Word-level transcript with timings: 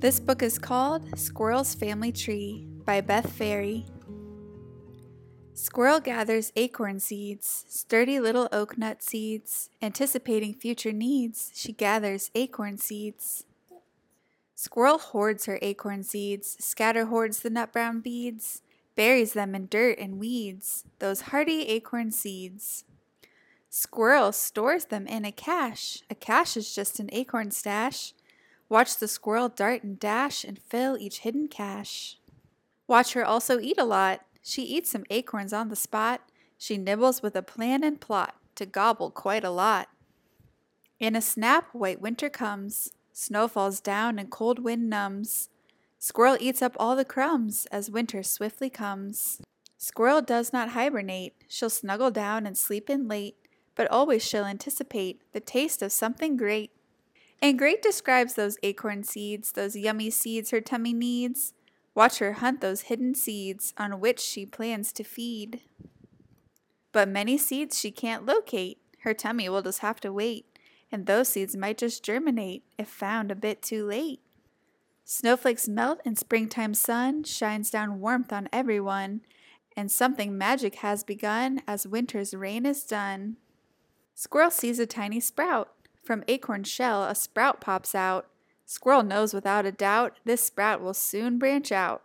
This 0.00 0.20
book 0.20 0.44
is 0.44 0.60
called 0.60 1.18
Squirrel's 1.18 1.74
Family 1.74 2.12
Tree 2.12 2.68
by 2.84 3.00
Beth 3.00 3.32
Ferry. 3.32 3.84
Squirrel 5.54 5.98
gathers 5.98 6.52
acorn 6.54 7.00
seeds, 7.00 7.64
sturdy 7.68 8.20
little 8.20 8.48
oak 8.52 8.78
nut 8.78 9.02
seeds. 9.02 9.70
Anticipating 9.82 10.54
future 10.54 10.92
needs, 10.92 11.50
she 11.52 11.72
gathers 11.72 12.30
acorn 12.36 12.78
seeds. 12.78 13.42
Squirrel 14.54 14.98
hoards 14.98 15.46
her 15.46 15.58
acorn 15.62 16.04
seeds, 16.04 16.56
scatter 16.60 17.06
hoards 17.06 17.40
the 17.40 17.50
nut 17.50 17.72
brown 17.72 17.98
beads, 17.98 18.62
buries 18.94 19.32
them 19.32 19.52
in 19.56 19.66
dirt 19.66 19.98
and 19.98 20.20
weeds, 20.20 20.84
those 21.00 21.22
hardy 21.22 21.62
acorn 21.70 22.12
seeds. 22.12 22.84
Squirrel 23.68 24.30
stores 24.30 24.84
them 24.84 25.08
in 25.08 25.24
a 25.24 25.32
cache, 25.32 26.04
a 26.08 26.14
cache 26.14 26.56
is 26.56 26.72
just 26.72 27.00
an 27.00 27.08
acorn 27.12 27.50
stash. 27.50 28.14
Watch 28.68 28.98
the 28.98 29.08
squirrel 29.08 29.48
dart 29.48 29.82
and 29.82 29.98
dash 29.98 30.44
and 30.44 30.58
fill 30.58 30.98
each 30.98 31.20
hidden 31.20 31.48
cache. 31.48 32.18
Watch 32.86 33.14
her 33.14 33.24
also 33.24 33.58
eat 33.58 33.78
a 33.78 33.84
lot. 33.84 34.24
She 34.42 34.62
eats 34.62 34.90
some 34.90 35.04
acorns 35.10 35.52
on 35.52 35.68
the 35.68 35.76
spot. 35.76 36.20
She 36.58 36.76
nibbles 36.76 37.22
with 37.22 37.36
a 37.36 37.42
plan 37.42 37.82
and 37.82 38.00
plot 38.00 38.34
to 38.56 38.66
gobble 38.66 39.10
quite 39.10 39.44
a 39.44 39.50
lot. 39.50 39.88
In 40.98 41.14
a 41.14 41.22
snap, 41.22 41.68
white 41.72 42.00
winter 42.00 42.28
comes. 42.28 42.90
Snow 43.12 43.48
falls 43.48 43.80
down 43.80 44.18
and 44.18 44.30
cold 44.30 44.58
wind 44.58 44.90
numbs. 44.90 45.48
Squirrel 45.98 46.36
eats 46.40 46.62
up 46.62 46.76
all 46.78 46.94
the 46.94 47.04
crumbs 47.04 47.66
as 47.72 47.90
winter 47.90 48.22
swiftly 48.22 48.70
comes. 48.70 49.40
Squirrel 49.76 50.22
does 50.22 50.52
not 50.52 50.70
hibernate. 50.70 51.34
She'll 51.48 51.70
snuggle 51.70 52.10
down 52.10 52.46
and 52.46 52.58
sleep 52.58 52.90
in 52.90 53.08
late, 53.08 53.36
but 53.74 53.90
always 53.90 54.24
she'll 54.24 54.44
anticipate 54.44 55.22
the 55.32 55.40
taste 55.40 55.82
of 55.82 55.92
something 55.92 56.36
great. 56.36 56.72
And 57.40 57.58
great 57.58 57.82
describes 57.82 58.34
those 58.34 58.58
acorn 58.62 59.04
seeds, 59.04 59.52
those 59.52 59.76
yummy 59.76 60.10
seeds 60.10 60.50
her 60.50 60.60
tummy 60.60 60.92
needs. 60.92 61.52
Watch 61.94 62.18
her 62.18 62.34
hunt 62.34 62.60
those 62.60 62.82
hidden 62.82 63.14
seeds 63.14 63.74
on 63.76 64.00
which 64.00 64.20
she 64.20 64.46
plans 64.46 64.92
to 64.94 65.04
feed. 65.04 65.60
But 66.92 67.08
many 67.08 67.38
seeds 67.38 67.78
she 67.78 67.90
can't 67.90 68.26
locate. 68.26 68.78
Her 69.02 69.14
tummy 69.14 69.48
will 69.48 69.62
just 69.62 69.80
have 69.80 70.00
to 70.00 70.12
wait 70.12 70.46
and 70.90 71.06
those 71.06 71.28
seeds 71.28 71.56
might 71.56 71.78
just 71.78 72.02
germinate 72.02 72.64
if 72.78 72.88
found 72.88 73.30
a 73.30 73.36
bit 73.36 73.62
too 73.62 73.86
late. 73.86 74.20
Snowflakes 75.04 75.68
melt 75.68 76.00
and 76.04 76.18
springtime 76.18 76.74
sun 76.74 77.24
shines 77.24 77.70
down 77.70 78.00
warmth 78.00 78.32
on 78.32 78.48
everyone, 78.52 79.22
and 79.76 79.90
something 79.90 80.36
magic 80.36 80.76
has 80.76 81.04
begun 81.04 81.62
as 81.66 81.86
winter's 81.86 82.34
reign 82.34 82.66
is 82.66 82.84
done. 82.84 83.36
Squirrel 84.14 84.50
sees 84.50 84.78
a 84.78 84.86
tiny 84.86 85.20
sprout. 85.20 85.72
From 86.08 86.24
acorn 86.26 86.64
shell 86.64 87.04
a 87.04 87.14
sprout 87.14 87.60
pops 87.60 87.94
out. 87.94 88.30
Squirrel 88.64 89.02
knows 89.02 89.34
without 89.34 89.66
a 89.66 89.70
doubt 89.70 90.16
this 90.24 90.42
sprout 90.42 90.80
will 90.80 90.94
soon 90.94 91.38
branch 91.38 91.70
out. 91.70 92.02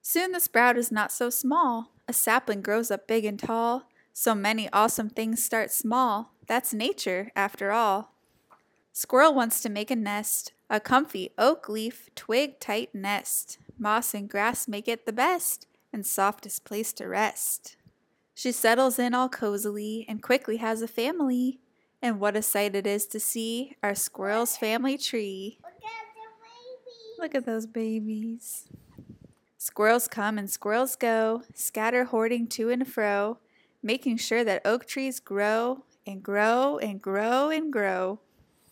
Soon 0.00 0.32
the 0.32 0.40
sprout 0.40 0.76
is 0.76 0.90
not 0.90 1.12
so 1.12 1.30
small. 1.30 1.92
A 2.08 2.12
sapling 2.12 2.62
grows 2.62 2.90
up 2.90 3.06
big 3.06 3.24
and 3.24 3.38
tall. 3.38 3.84
So 4.12 4.34
many 4.34 4.68
awesome 4.72 5.08
things 5.08 5.40
start 5.40 5.70
small. 5.70 6.32
That's 6.48 6.74
nature, 6.74 7.30
after 7.36 7.70
all. 7.70 8.12
Squirrel 8.92 9.34
wants 9.34 9.60
to 9.60 9.68
make 9.68 9.92
a 9.92 9.94
nest, 9.94 10.50
a 10.68 10.80
comfy 10.80 11.30
oak 11.38 11.68
leaf, 11.68 12.10
twig 12.16 12.58
tight 12.58 12.92
nest. 12.92 13.56
Moss 13.78 14.14
and 14.14 14.28
grass 14.28 14.66
make 14.66 14.88
it 14.88 15.06
the 15.06 15.12
best 15.12 15.68
and 15.92 16.04
softest 16.04 16.64
place 16.64 16.92
to 16.94 17.06
rest. 17.06 17.76
She 18.34 18.50
settles 18.50 18.98
in 18.98 19.14
all 19.14 19.28
cozily 19.28 20.06
and 20.08 20.20
quickly 20.20 20.56
has 20.56 20.82
a 20.82 20.88
family. 20.88 21.60
And 22.02 22.18
what 22.18 22.36
a 22.36 22.42
sight 22.42 22.74
it 22.74 22.86
is 22.86 23.06
to 23.06 23.20
see 23.20 23.76
our 23.82 23.94
squirrel's 23.94 24.56
family 24.56 24.98
tree. 24.98 25.58
Look 27.18 27.36
at 27.36 27.46
those 27.46 27.66
babies. 27.66 28.64
Squirrels 29.56 30.08
come 30.08 30.38
and 30.38 30.50
squirrels 30.50 30.96
go, 30.96 31.44
scatter 31.54 32.02
hoarding 32.06 32.48
to 32.48 32.70
and 32.70 32.86
fro, 32.86 33.38
making 33.80 34.16
sure 34.16 34.42
that 34.42 34.62
oak 34.64 34.84
trees 34.86 35.20
grow 35.20 35.84
and 36.04 36.20
grow 36.20 36.78
and 36.78 37.00
grow 37.00 37.48
and 37.50 37.72
grow. 37.72 38.18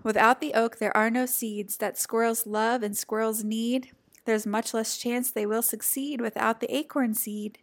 Without 0.02 0.40
the 0.40 0.54
oak, 0.54 0.78
there 0.78 0.96
are 0.96 1.10
no 1.10 1.26
seeds 1.26 1.76
that 1.76 1.96
squirrels 1.96 2.44
love 2.44 2.82
and 2.82 2.96
squirrels 2.96 3.44
need. 3.44 3.92
There's 4.24 4.46
much 4.46 4.74
less 4.74 4.96
chance 4.96 5.30
they 5.30 5.46
will 5.46 5.62
succeed 5.62 6.20
without 6.20 6.58
the 6.58 6.74
acorn 6.74 7.14
seed. 7.14 7.58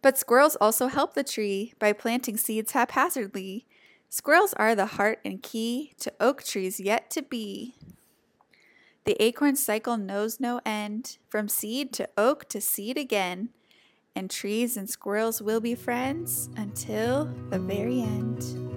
But 0.00 0.18
squirrels 0.18 0.56
also 0.56 0.88
help 0.88 1.14
the 1.14 1.22
tree 1.22 1.74
by 1.78 1.92
planting 1.92 2.36
seeds 2.36 2.72
haphazardly. 2.72 3.66
Squirrels 4.14 4.52
are 4.58 4.74
the 4.74 4.84
heart 4.84 5.20
and 5.24 5.42
key 5.42 5.94
to 6.00 6.12
oak 6.20 6.44
trees 6.44 6.78
yet 6.78 7.10
to 7.12 7.22
be. 7.22 7.76
The 9.06 9.16
acorn 9.22 9.56
cycle 9.56 9.96
knows 9.96 10.38
no 10.38 10.60
end, 10.66 11.16
from 11.30 11.48
seed 11.48 11.94
to 11.94 12.06
oak 12.18 12.46
to 12.50 12.60
seed 12.60 12.98
again, 12.98 13.48
and 14.14 14.30
trees 14.30 14.76
and 14.76 14.90
squirrels 14.90 15.40
will 15.40 15.60
be 15.60 15.74
friends 15.74 16.50
until 16.58 17.24
the 17.48 17.58
very 17.58 18.02
end. 18.02 18.71